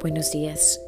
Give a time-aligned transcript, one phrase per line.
[0.00, 0.80] Buenos días.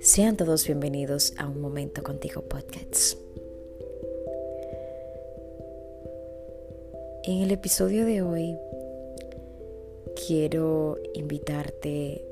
[0.00, 3.18] Sean todos bienvenidos a Un Momento Contigo Podcast.
[7.24, 8.58] En el episodio de hoy
[10.26, 12.26] quiero invitarte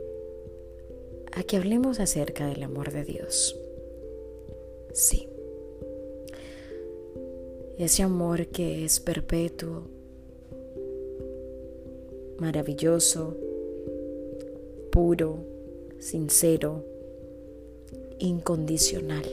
[1.33, 3.57] a que hablemos acerca del amor de Dios.
[4.93, 5.29] Sí.
[7.79, 10.00] Ese amor que es perpetuo,
[12.41, 13.37] maravilloso,
[14.91, 15.45] puro,
[15.98, 16.85] sincero,
[18.19, 19.25] incondicional.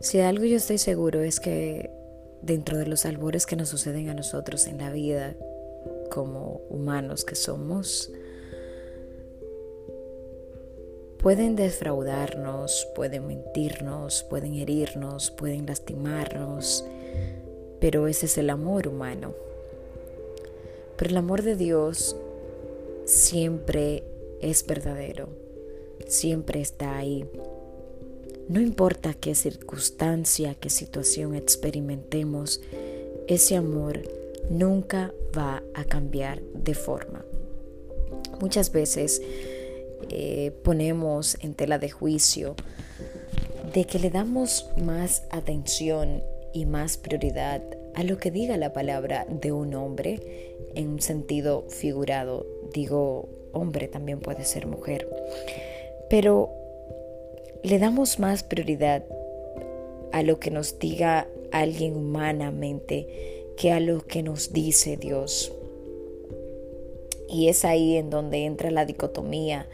[0.00, 1.90] Si algo yo estoy seguro es que
[2.42, 5.36] dentro de los albores que nos suceden a nosotros en la vida,
[6.10, 8.10] como humanos que somos,
[11.18, 16.84] pueden defraudarnos, pueden mentirnos, pueden herirnos, pueden lastimarnos,
[17.78, 19.34] pero ese es el amor humano.
[21.00, 22.14] Pero el amor de Dios
[23.06, 24.04] siempre
[24.42, 25.30] es verdadero,
[26.06, 27.24] siempre está ahí.
[28.48, 32.60] No importa qué circunstancia, qué situación experimentemos,
[33.28, 34.02] ese amor
[34.50, 37.24] nunca va a cambiar de forma.
[38.38, 39.22] Muchas veces
[40.10, 42.56] eh, ponemos en tela de juicio
[43.72, 47.62] de que le damos más atención y más prioridad
[47.94, 52.46] a lo que diga la palabra de un hombre en un sentido figurado.
[52.72, 55.08] Digo, hombre también puede ser mujer.
[56.08, 56.50] Pero
[57.62, 59.04] le damos más prioridad
[60.12, 65.52] a lo que nos diga alguien humanamente que a lo que nos dice Dios.
[67.28, 69.68] Y es ahí en donde entra la dicotomía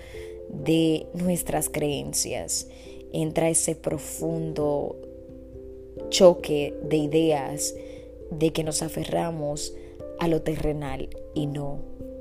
[0.49, 2.69] de nuestras creencias,
[3.13, 4.97] entra ese profundo
[6.09, 7.75] choque de ideas
[8.31, 9.75] de que nos aferramos
[10.19, 11.81] a lo terrenal y no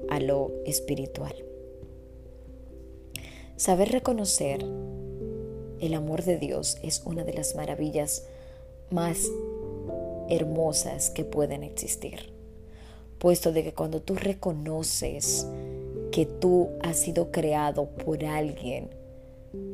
[0.10, 1.36] a lo espiritual.
[3.56, 4.66] Saber reconocer
[5.80, 8.26] el amor de Dios es una de las maravillas
[8.90, 9.30] más
[10.30, 12.34] hermosas que pueden existir,
[13.20, 15.48] puesto de que cuando tú reconoces
[16.12, 18.90] que tú has sido creado por alguien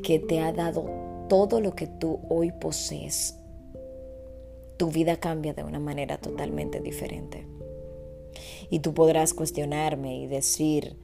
[0.04, 0.86] que te ha dado
[1.28, 3.36] todo lo que tú hoy posees,
[4.82, 7.46] tu vida cambia de una manera totalmente diferente.
[8.72, 10.96] Y tú podrás cuestionarme y decir,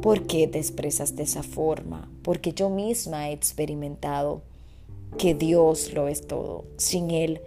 [0.00, 2.10] ¿por qué te expresas de esa forma?
[2.22, 4.40] Porque yo misma he experimentado
[5.18, 6.64] que Dios lo es todo.
[6.78, 7.42] Sin Él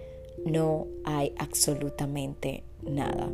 [0.46, 3.28] no hay absolutamente nada.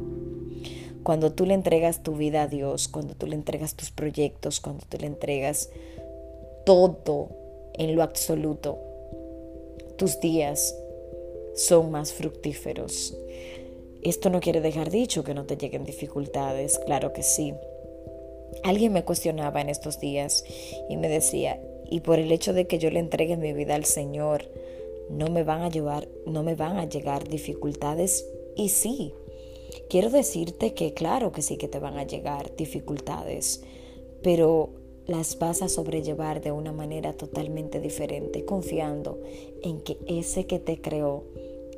[1.03, 4.85] Cuando tú le entregas tu vida a Dios, cuando tú le entregas tus proyectos, cuando
[4.87, 5.69] tú le entregas
[6.65, 7.27] todo
[7.73, 8.77] en lo absoluto,
[9.97, 10.73] tus días
[11.55, 13.17] son más fructíferos.
[14.01, 17.53] Esto no quiere dejar dicho que no te lleguen dificultades, claro que sí.
[18.63, 20.45] Alguien me cuestionaba en estos días
[20.89, 23.85] y me decía, y por el hecho de que yo le entregue mi vida al
[23.85, 24.45] Señor,
[25.09, 29.13] no me van a llevar, no me van a llegar dificultades y sí.
[29.89, 33.63] Quiero decirte que claro que sí que te van a llegar dificultades,
[34.21, 34.69] pero
[35.07, 39.19] las vas a sobrellevar de una manera totalmente diferente, confiando
[39.61, 41.23] en que ese que te creó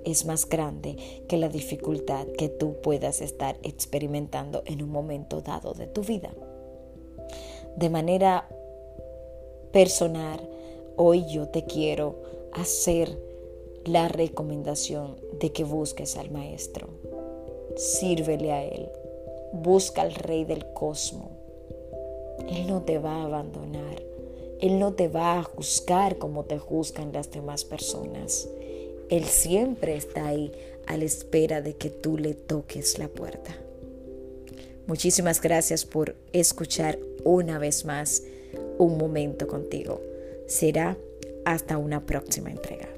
[0.10, 0.96] es más grande
[1.28, 6.34] que la dificultad que tú puedas estar experimentando en un momento dado de tu vida.
[7.76, 8.48] De manera
[9.72, 10.40] personal,
[10.96, 12.16] hoy yo te quiero
[12.54, 13.20] hacer
[13.86, 16.88] la recomendación de que busques al Maestro.
[17.76, 18.90] Sírvele a Él.
[19.54, 21.38] Busca al Rey del Cosmos
[22.50, 24.02] él no te va a abandonar.
[24.62, 28.48] Él no te va a juzgar como te juzgan las demás personas.
[29.10, 30.52] Él siempre está ahí
[30.86, 33.56] a la espera de que tú le toques la puerta.
[34.88, 38.24] Muchísimas gracias por escuchar una vez más
[38.78, 40.02] un momento contigo.
[40.48, 40.98] Será
[41.46, 42.97] hasta una próxima entrega.